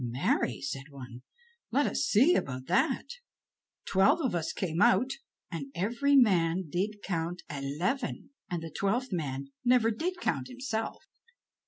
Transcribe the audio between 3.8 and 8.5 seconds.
Twelve of us came out," and every man did count eleven,